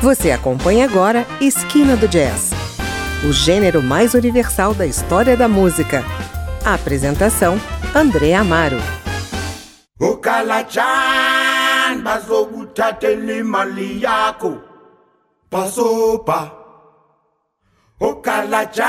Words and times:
Você 0.00 0.30
acompanha 0.30 0.84
agora 0.84 1.26
Esquina 1.40 1.96
do 1.96 2.06
Jazz, 2.06 2.52
o 3.28 3.32
gênero 3.32 3.82
mais 3.82 4.14
universal 4.14 4.72
da 4.72 4.86
história 4.86 5.36
da 5.36 5.48
música. 5.48 6.04
A 6.64 6.74
apresentação: 6.74 7.60
André 7.92 8.32
Amaro. 8.32 8.78
ukalachan 10.00 10.84
bazokuthathela 12.04 13.32
imali 13.32 14.00
yakho 14.04 14.62
basopa 15.50 16.52
ukalachan 18.00 18.84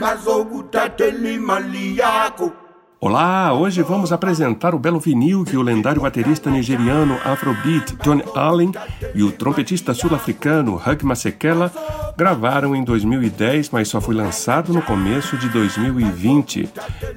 bazokuthathela 0.00 1.30
imali 1.30 1.98
yakho 1.98 2.63
Olá, 3.04 3.52
hoje 3.52 3.82
vamos 3.82 4.12
apresentar 4.12 4.74
o 4.74 4.78
belo 4.78 4.98
vinil 4.98 5.44
que 5.44 5.58
o 5.58 5.62
lendário 5.62 6.00
baterista 6.00 6.50
nigeriano 6.50 7.18
Afrobeat 7.22 7.96
John 8.02 8.22
Allen 8.34 8.72
e 9.14 9.22
o 9.22 9.30
trompetista 9.30 9.92
sul-africano 9.92 10.76
Hugh 10.76 11.04
Masekela 11.04 11.70
gravaram 12.16 12.74
em 12.74 12.82
2010, 12.82 13.68
mas 13.68 13.88
só 13.88 14.00
foi 14.00 14.14
lançado 14.14 14.72
no 14.72 14.80
começo 14.80 15.36
de 15.36 15.50
2020. 15.50 16.66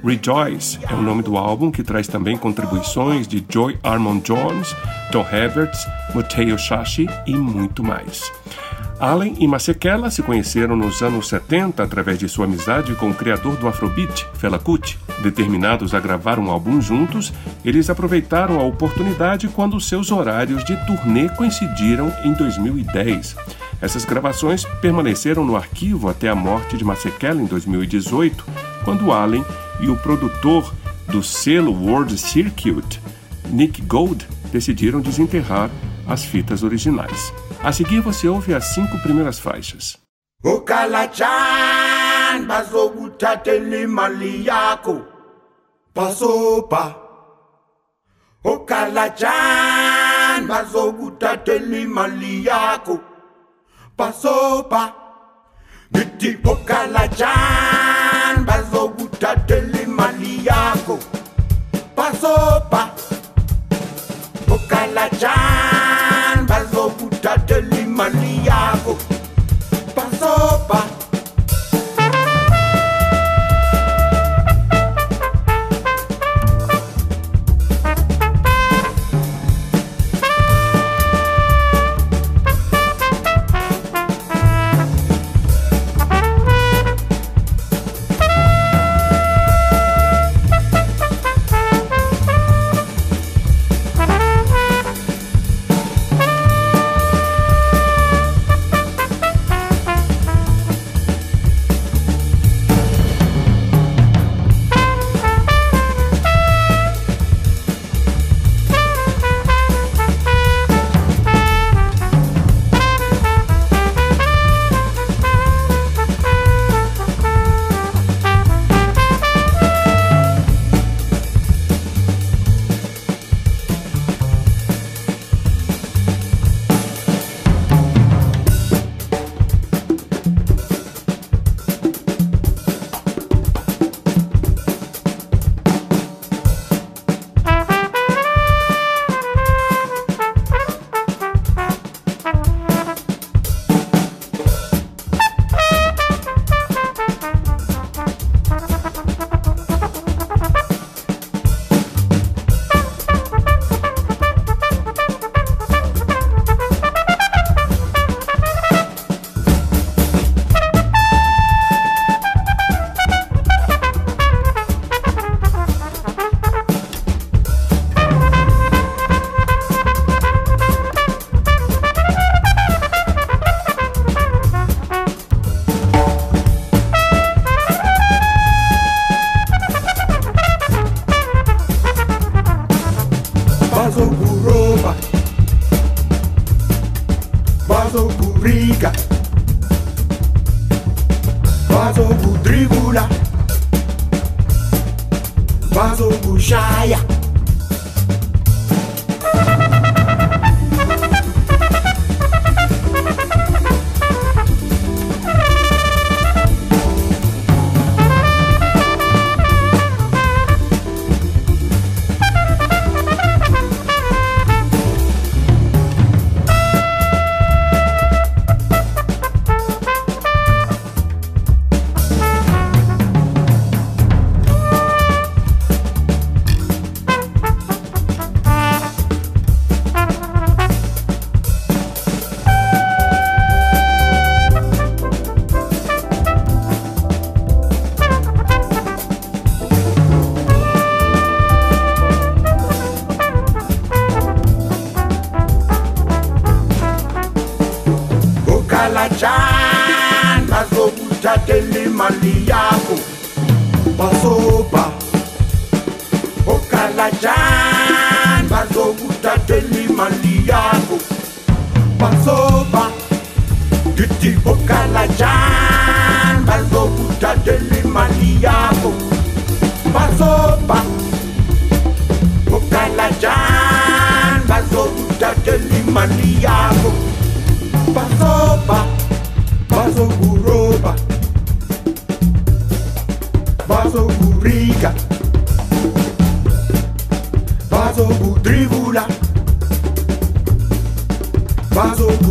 Rejoice 0.04 0.78
é 0.86 0.92
o 0.92 1.00
nome 1.00 1.22
do 1.22 1.38
álbum 1.38 1.70
que 1.70 1.82
traz 1.82 2.06
também 2.06 2.36
contribuições 2.36 3.26
de 3.26 3.42
Joy 3.48 3.78
Armond 3.82 4.20
Jones, 4.26 4.76
Tom 5.10 5.22
Havertz, 5.22 5.86
Mateo 6.14 6.58
Shashi 6.58 7.06
e 7.26 7.34
muito 7.34 7.82
mais. 7.82 8.30
Allen 9.00 9.36
e 9.38 9.46
Masekela 9.46 10.10
se 10.10 10.22
conheceram 10.24 10.74
nos 10.74 11.02
anos 11.02 11.28
70 11.28 11.82
através 11.82 12.18
de 12.18 12.28
sua 12.28 12.46
amizade 12.46 12.94
com 12.96 13.10
o 13.10 13.14
criador 13.14 13.56
do 13.56 13.68
Afrobeat, 13.68 14.26
Fela 14.34 14.58
Kuti. 14.58 14.98
Determinados 15.22 15.94
a 15.94 16.00
gravar 16.00 16.38
um 16.38 16.50
álbum 16.50 16.80
juntos, 16.80 17.32
eles 17.64 17.88
aproveitaram 17.88 18.58
a 18.58 18.64
oportunidade 18.64 19.46
quando 19.48 19.80
seus 19.80 20.10
horários 20.10 20.64
de 20.64 20.76
turnê 20.84 21.28
coincidiram 21.28 22.12
em 22.24 22.32
2010. 22.32 23.36
Essas 23.80 24.04
gravações 24.04 24.64
permaneceram 24.80 25.44
no 25.44 25.54
arquivo 25.54 26.08
até 26.08 26.28
a 26.28 26.34
morte 26.34 26.76
de 26.76 26.84
Masekela 26.84 27.40
em 27.40 27.46
2018, 27.46 28.44
quando 28.84 29.12
Allen 29.12 29.44
e 29.80 29.88
o 29.88 29.96
produtor 29.96 30.74
do 31.06 31.22
selo 31.22 31.72
World 31.72 32.18
Circuit, 32.18 33.00
Nick 33.48 33.80
Gold, 33.82 34.26
decidiram 34.50 35.00
desenterrar 35.00 35.70
as 36.04 36.24
fitas 36.24 36.64
originais. 36.64 37.32
A 37.62 37.72
seguir 37.72 38.00
você 38.00 38.28
ouve 38.28 38.54
as 38.54 38.64
cinco 38.74 38.98
primeiras 38.98 39.38
faixas. 39.38 39.98
ukalachan 40.44 42.46
bazokuthathela 42.46 43.76
imali 43.76 44.46
yakho 44.46 45.04
basopa 45.94 46.94
ukalachan 48.44 50.46
bazokuthathela 50.46 51.78
imali 51.78 52.46
yakho 52.46 53.00
basopa 53.98 54.94
ngithi 55.92 56.38
ukalachan 56.52 58.44
bazokuthathela 58.46 59.82
imali 59.82 60.46
yakho 60.46 60.96
basopa 61.96 62.82
ukalachan 64.46 65.77
bazokuthathela 67.36 69.17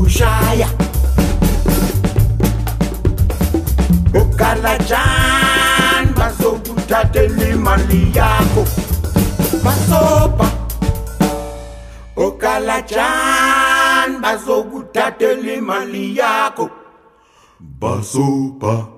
bazokushaya 0.08 0.68
okalajan 4.16 6.14
bazokuthathela 6.16 7.50
imali 7.50 8.12
yakho. 8.16 8.64
Basopa 9.64 10.50
okalajan 12.16 14.22
bazokuthathela 14.22 15.54
imali 15.54 16.18
yakho. 16.18 16.70
Basopa 17.60 18.97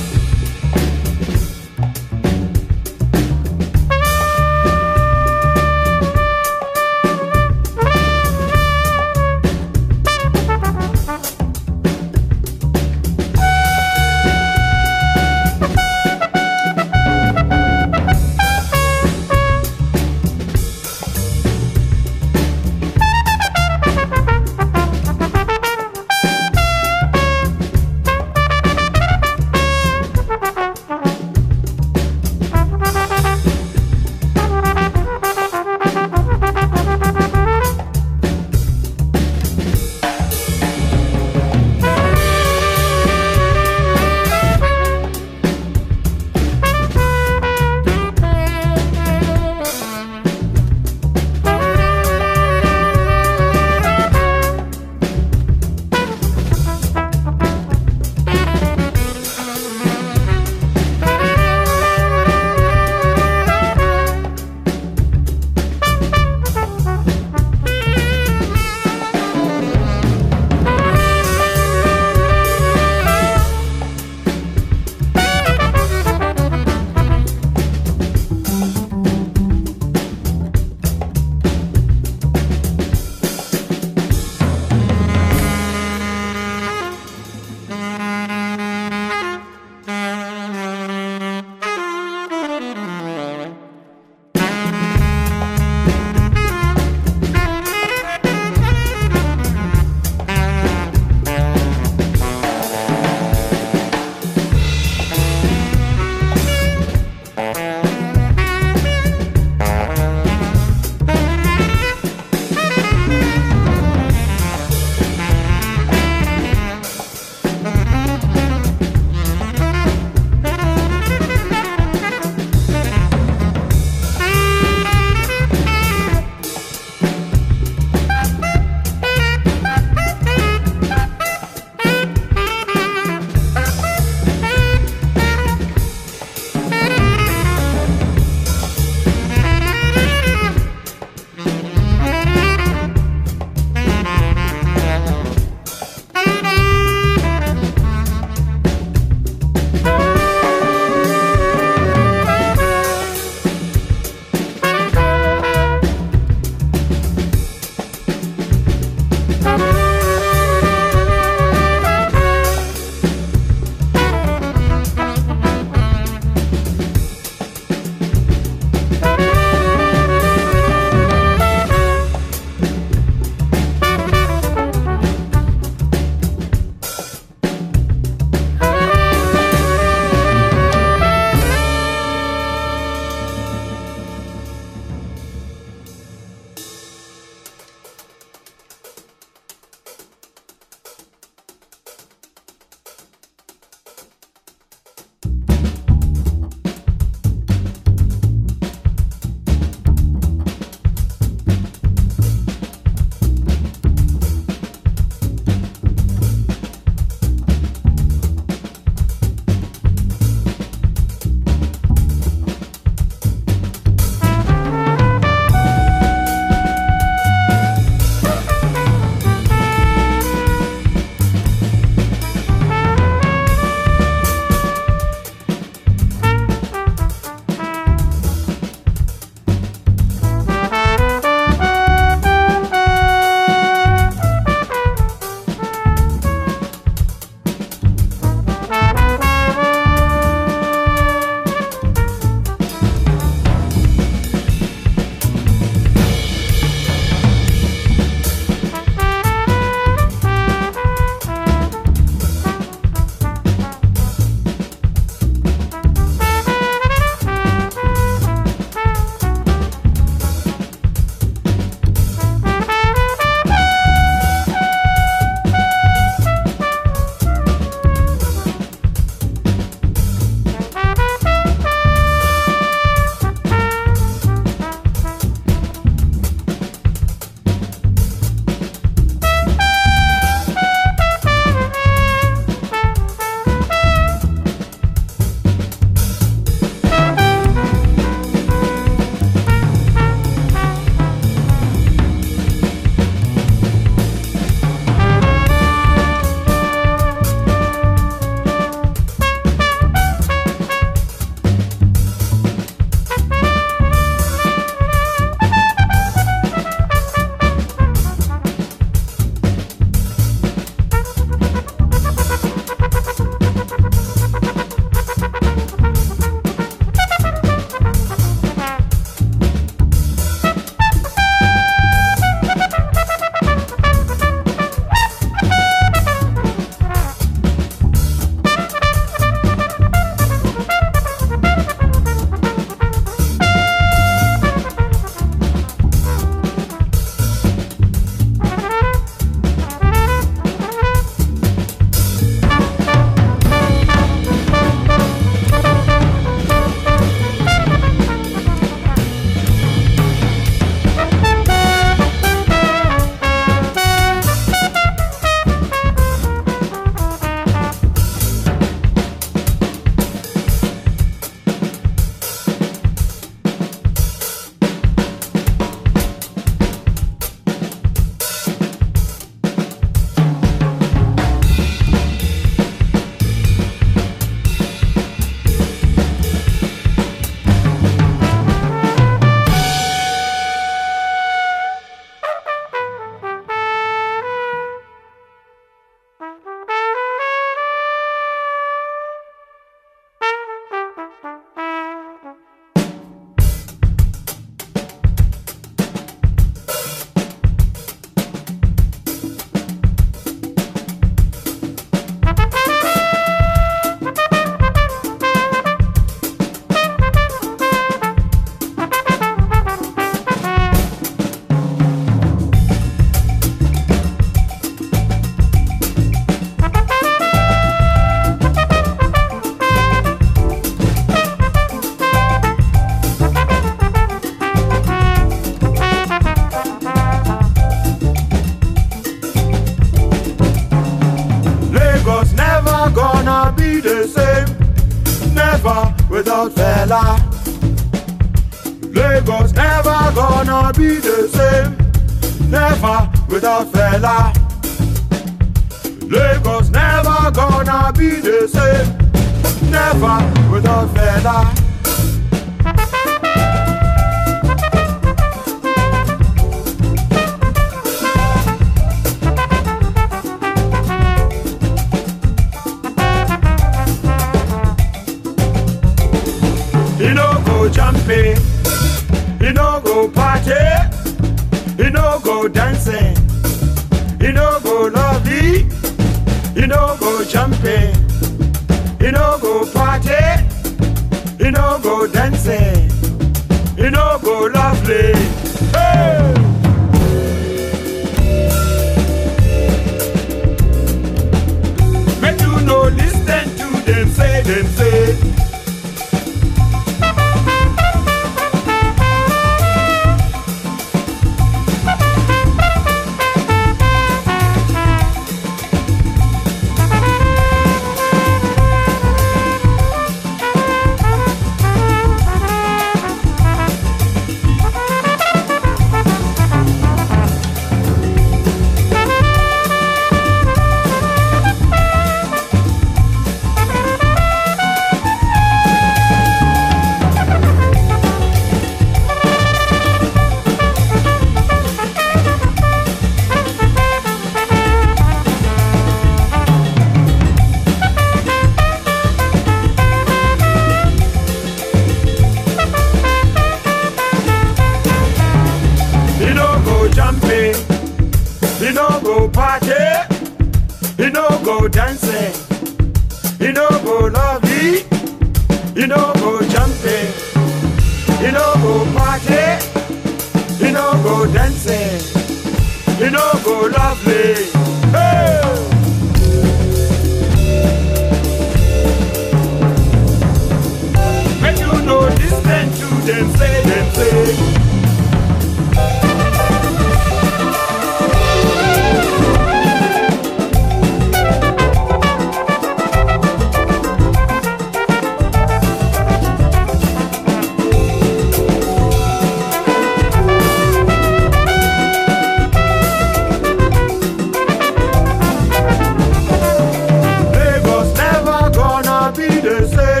me 599.36 599.42
they 599.42 600.00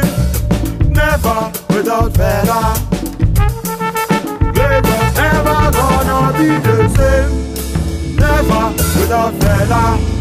never 0.88 1.52
without 1.70 2.12
better. 2.14 2.64
Lagos 4.52 5.14
never 5.14 5.70
gonna 5.72 6.38
be 6.38 6.48
the 6.66 6.88
same. 6.96 8.16
Never 8.16 8.72
without 8.98 9.38
better. 9.40 10.15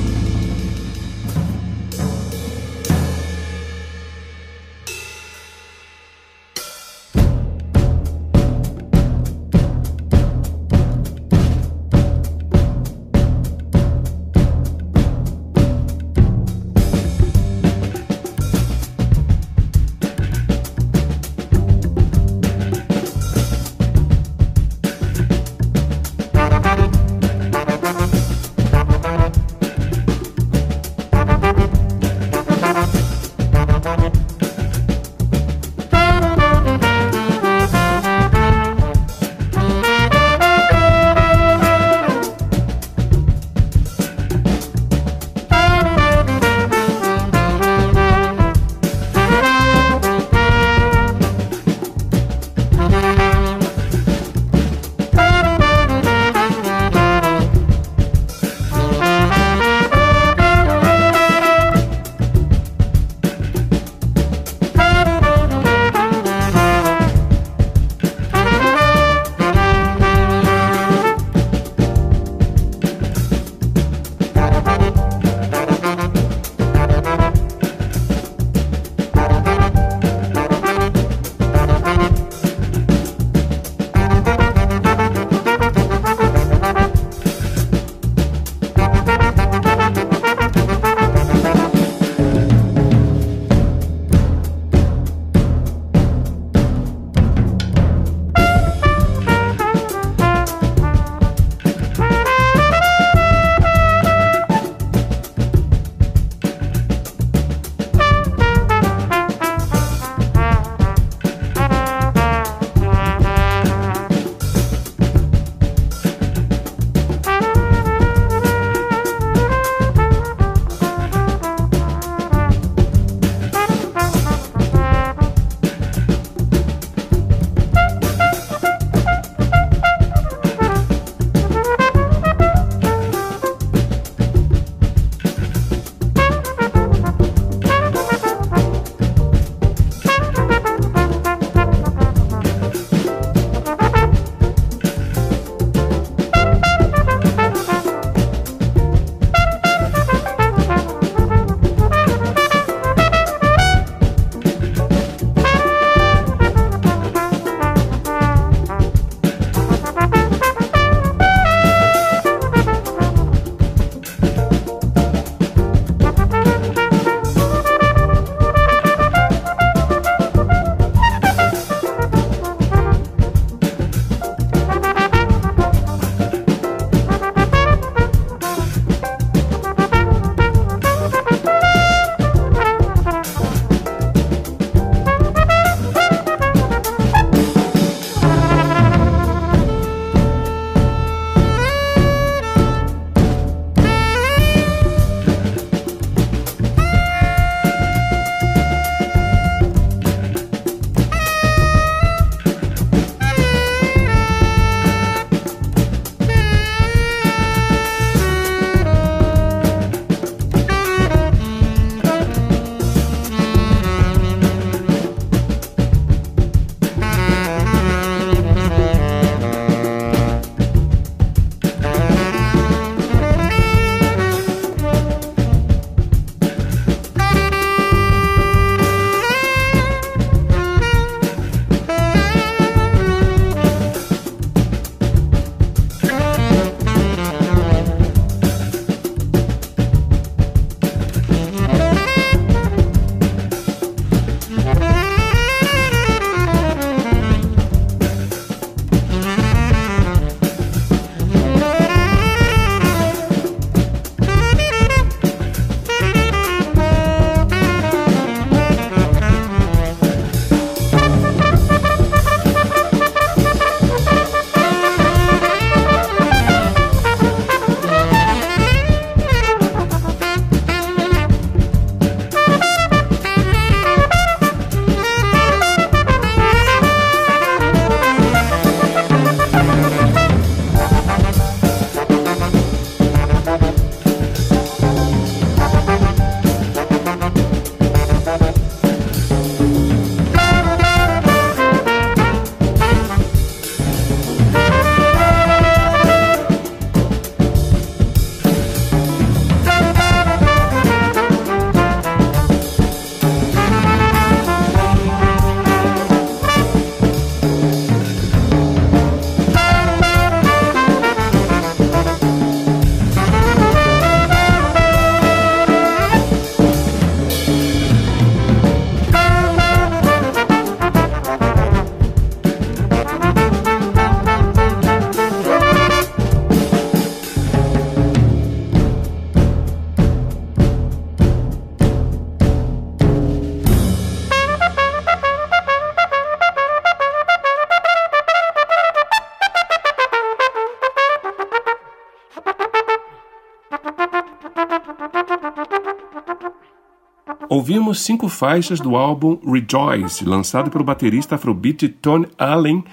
Ouvimos 347.65 348.01
cinco 348.01 348.29
faixas 348.29 348.79
do 348.79 348.95
álbum 348.95 349.39
Rejoice, 349.43 350.23
lançado 350.23 350.69
pelo 350.69 350.83
baterista 350.83 351.33
afrobeat 351.33 351.89
Tony 351.99 352.27
Allen 352.37 352.83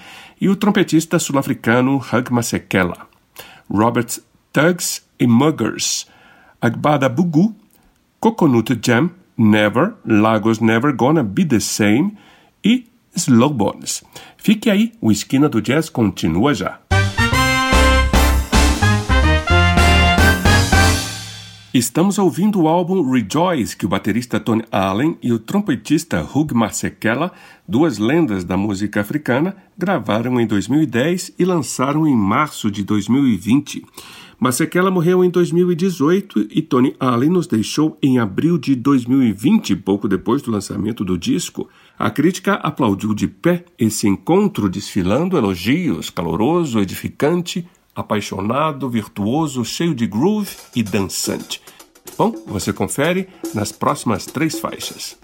e 0.41 0.49
o 0.49 0.55
trompetista 0.55 1.19
sul-africano 1.19 1.97
Hug 1.97 2.33
Masekela. 2.33 3.07
Robert 3.69 4.17
Tugs 4.51 5.07
e 5.19 5.27
Muggers, 5.27 6.07
Agbada 6.59 7.07
Bugu, 7.07 7.55
Coconut 8.19 8.75
Jam, 8.83 9.11
Never, 9.37 9.93
Lagos 10.03 10.57
Never 10.57 10.91
Gonna 10.95 11.21
Be 11.21 11.45
The 11.45 11.59
Same 11.59 12.17
e 12.65 12.87
Slow 13.15 13.51
Bones. 13.51 14.03
Fique 14.37 14.71
aí, 14.71 14.91
o 14.99 15.11
Esquina 15.11 15.47
do 15.47 15.61
Jazz 15.61 15.87
continua 15.87 16.51
já. 16.55 16.79
Estamos 21.73 22.19
ouvindo 22.19 22.61
o 22.61 22.67
álbum 22.67 23.01
Rejoice, 23.09 23.75
que 23.75 23.83
o 23.83 23.89
baterista 23.89 24.39
Tony 24.39 24.63
Allen 24.71 25.17
e 25.23 25.33
o 25.33 25.39
trompetista 25.39 26.21
Hugh 26.21 26.53
Masekela, 26.53 27.31
duas 27.67 27.97
lendas 27.97 28.43
da 28.43 28.55
música 28.55 29.01
africana, 29.01 29.55
gravaram 29.75 30.39
em 30.39 30.45
2010 30.45 31.33
e 31.39 31.43
lançaram 31.43 32.05
em 32.05 32.15
março 32.15 32.69
de 32.69 32.83
2020. 32.83 33.83
Masekela 34.39 34.91
morreu 34.91 35.23
em 35.23 35.31
2018 35.31 36.47
e 36.51 36.61
Tony 36.61 36.95
Allen 36.99 37.31
nos 37.31 37.47
deixou 37.47 37.97
em 38.03 38.19
abril 38.19 38.59
de 38.59 38.75
2020, 38.75 39.75
pouco 39.77 40.07
depois 40.07 40.43
do 40.43 40.51
lançamento 40.51 41.03
do 41.03 41.17
disco. 41.17 41.67
A 41.97 42.11
crítica 42.11 42.53
aplaudiu 42.53 43.15
de 43.15 43.27
pé 43.27 43.65
esse 43.79 44.07
encontro, 44.07 44.69
desfilando 44.69 45.37
elogios, 45.37 46.11
caloroso, 46.11 46.79
edificante, 46.79 47.67
apaixonado, 47.95 48.89
virtuoso, 48.89 49.63
cheio 49.63 49.93
de 49.93 50.07
groove 50.07 50.55
e 50.75 50.83
dançante. 50.83 51.61
Bom, 52.17 52.33
você 52.45 52.71
confere 52.71 53.27
nas 53.53 53.71
próximas 53.71 54.25
três 54.25 54.59
faixas. 54.59 55.17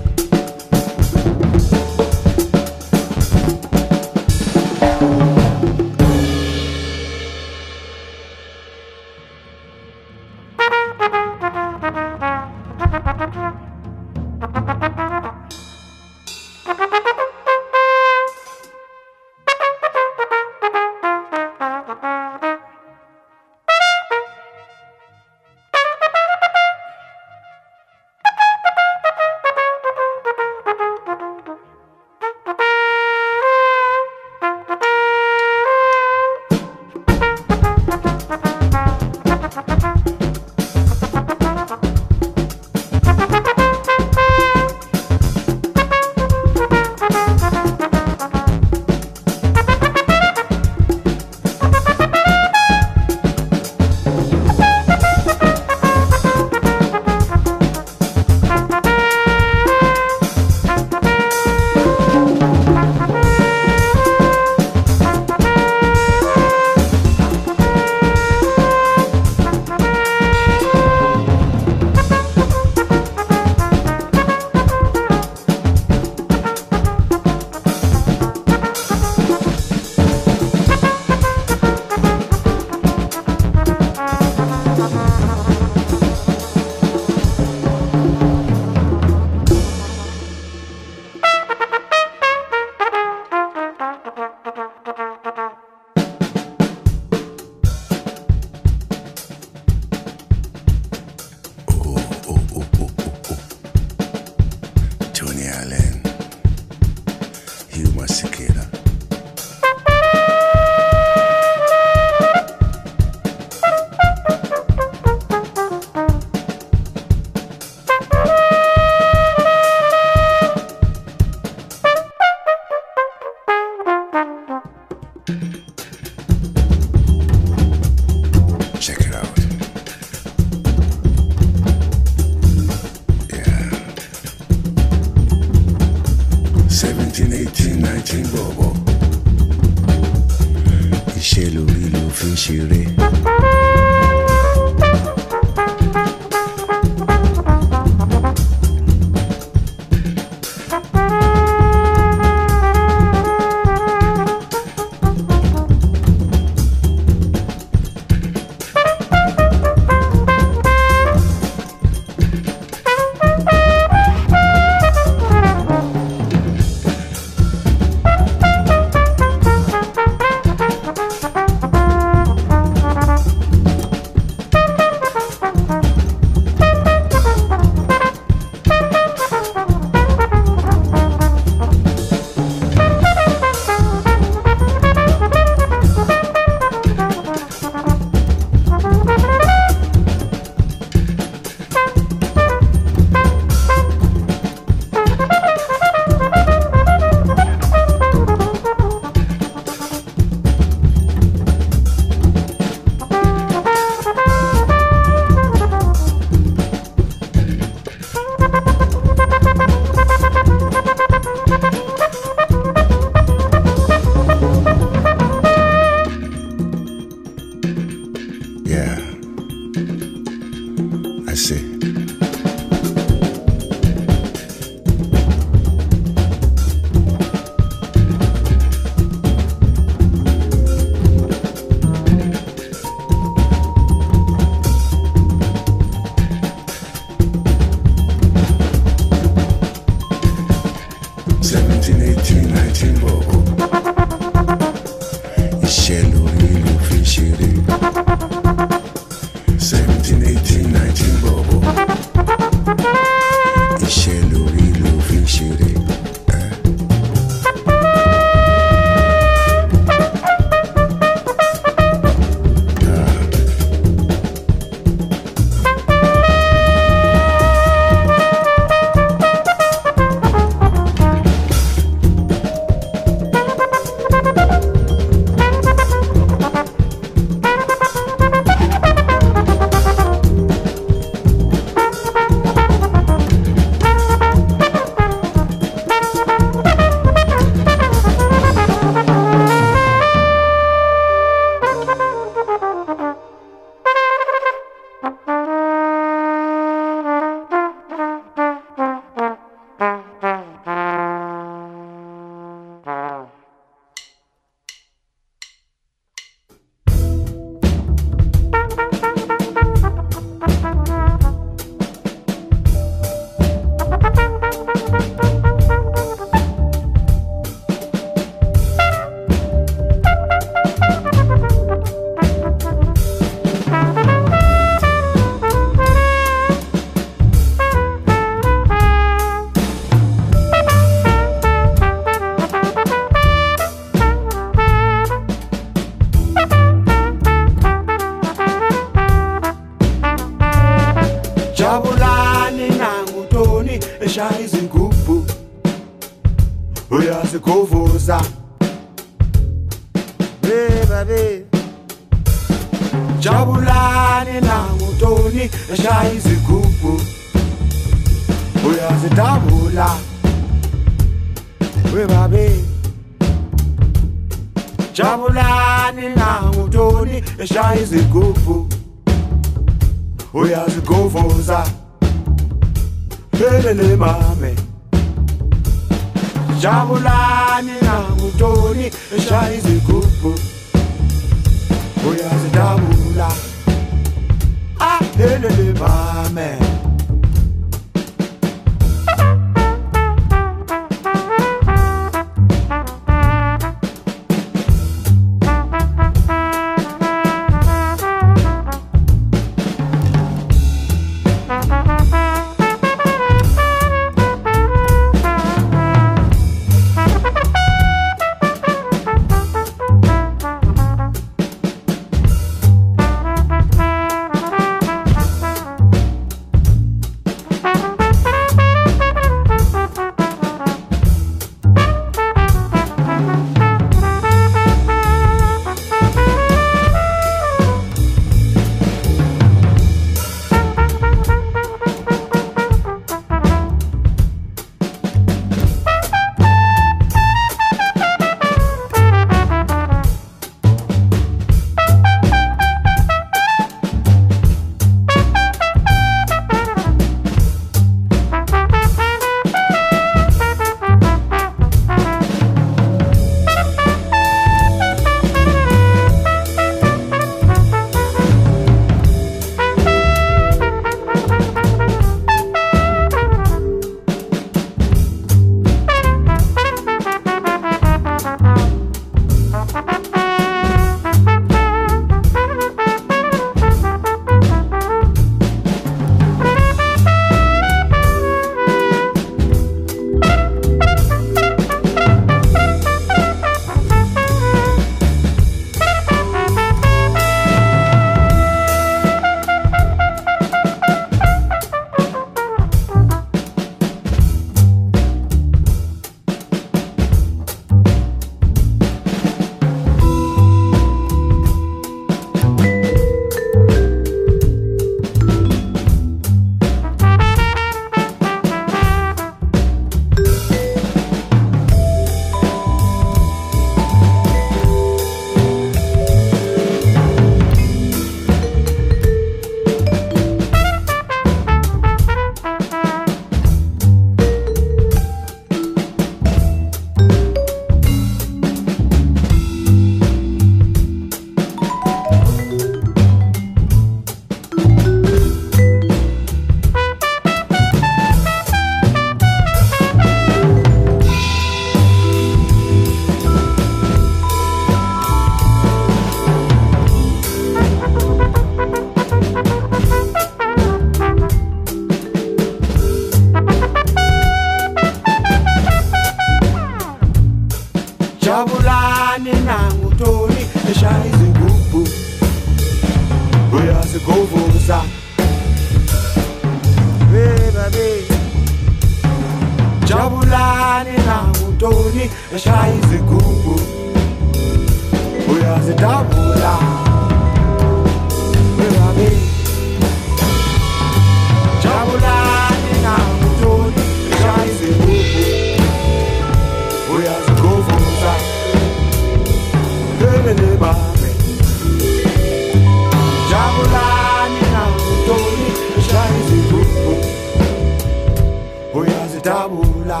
Ah, 599.26 599.46
uyazidabula 599.46 600.00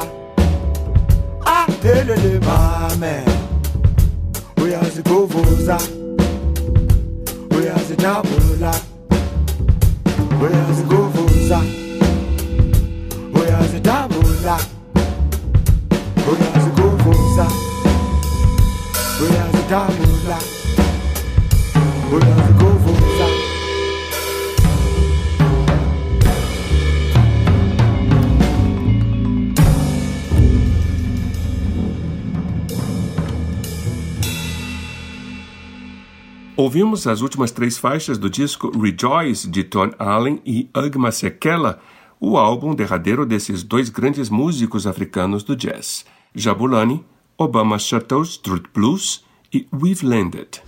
aphelele 1.46 2.38
mame. 2.40 3.24
Uyaziguvuza 4.62 5.78
uyazidabula. 7.56 8.74
Uyaziguvuza 10.42 11.60
uyazidabula. 13.34 14.58
Uyaziguvuza 16.30 17.46
uyazidabula. 19.22 20.38
Uyaziguvuza 22.12 22.73
Ouvimos 36.56 37.08
as 37.08 37.20
últimas 37.20 37.50
três 37.50 37.76
faixas 37.76 38.16
do 38.16 38.30
disco 38.30 38.70
Rejoice 38.70 39.50
de 39.50 39.64
Ton 39.64 39.90
Allen 39.98 40.40
e 40.46 40.70
Ugma 40.72 41.10
Sekela, 41.10 41.80
o 42.20 42.38
álbum 42.38 42.76
derradeiro 42.76 43.26
desses 43.26 43.64
dois 43.64 43.88
grandes 43.88 44.30
músicos 44.30 44.86
africanos 44.86 45.42
do 45.42 45.56
jazz, 45.56 46.04
Jabulani, 46.32 47.04
Obama 47.36 47.76
Shuttles 47.76 48.28
Street 48.30 48.66
Blues 48.72 49.24
e 49.52 49.66
We've 49.72 50.06
Landed. 50.06 50.62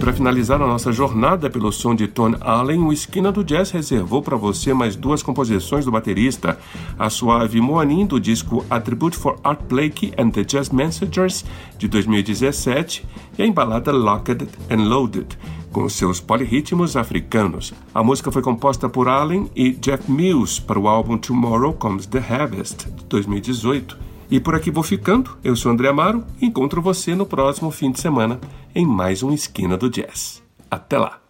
Para 0.00 0.14
finalizar 0.14 0.62
a 0.62 0.66
nossa 0.66 0.90
jornada 0.90 1.50
pelo 1.50 1.70
som 1.70 1.94
de 1.94 2.08
Ton 2.08 2.34
Allen, 2.40 2.80
o 2.80 2.92
Esquina 2.92 3.30
do 3.30 3.44
Jazz 3.44 3.70
reservou 3.70 4.22
para 4.22 4.34
você 4.34 4.72
mais 4.72 4.96
duas 4.96 5.22
composições 5.22 5.84
do 5.84 5.90
baterista, 5.90 6.58
a 6.98 7.10
suave 7.10 7.60
Moanin 7.60 8.06
do 8.06 8.18
disco 8.18 8.64
Attribute 8.70 9.14
for 9.14 9.38
Art 9.44 9.60
Blakey 9.68 10.14
and 10.16 10.30
the 10.30 10.42
Jazz 10.42 10.70
Messengers 10.70 11.44
de 11.76 11.86
2017 11.86 13.06
e 13.38 13.42
a 13.42 13.46
embalada 13.46 13.92
Locked 13.92 14.48
and 14.70 14.88
Loaded, 14.88 15.38
com 15.70 15.86
seus 15.86 16.18
polirritmos 16.18 16.96
africanos. 16.96 17.74
A 17.94 18.02
música 18.02 18.32
foi 18.32 18.40
composta 18.40 18.88
por 18.88 19.06
Allen 19.06 19.50
e 19.54 19.72
Jeff 19.72 20.10
Mills 20.10 20.62
para 20.62 20.80
o 20.80 20.88
álbum 20.88 21.18
Tomorrow 21.18 21.74
Comes 21.74 22.06
the 22.06 22.18
Harvest 22.18 22.86
de 22.86 23.04
2018. 23.04 24.09
E 24.30 24.38
por 24.38 24.54
aqui 24.54 24.70
vou 24.70 24.82
ficando. 24.82 25.36
Eu 25.42 25.56
sou 25.56 25.72
André 25.72 25.88
Amaro 25.88 26.24
e 26.40 26.46
encontro 26.46 26.80
você 26.80 27.14
no 27.14 27.26
próximo 27.26 27.70
fim 27.70 27.90
de 27.90 28.00
semana 28.00 28.40
em 28.74 28.86
mais 28.86 29.22
um 29.22 29.32
Esquina 29.32 29.76
do 29.76 29.90
Jazz. 29.90 30.42
Até 30.70 30.98
lá! 30.98 31.29